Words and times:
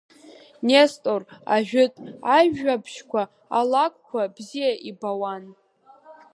Нестор 0.67 1.21
ажәытә 1.55 2.01
ажәабжьқәа, 2.37 3.21
алакәқәа 3.59 4.21
бзиа 4.35 4.71
ибуан. 4.89 5.43